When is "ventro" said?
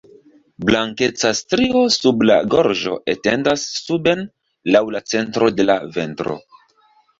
6.01-6.43